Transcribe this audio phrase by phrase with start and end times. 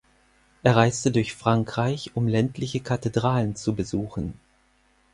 [0.63, 4.33] Er reiste durch Frankreich, um ländliche Kathedralen zu besuchen.